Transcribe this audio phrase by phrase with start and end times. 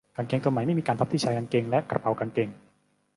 [0.15, 2.49] กางเกงตัวใหม่ไม่มีการพับที่ชายกางเกงและกระเป๋ากางเกง